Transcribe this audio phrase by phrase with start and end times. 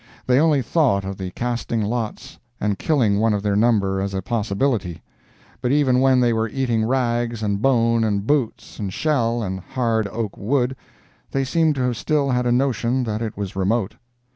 [0.25, 4.21] They only thought of the casting lots and killing one of their number as a
[4.23, 5.03] possibility;
[5.61, 10.07] but even when they were eating rags, and bone, and boots, and shell, and hard
[10.07, 10.75] oak wood,
[11.29, 13.93] they seem to have still had a notion that it was remote.